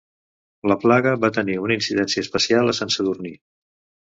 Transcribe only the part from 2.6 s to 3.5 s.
a Sant Sadurní.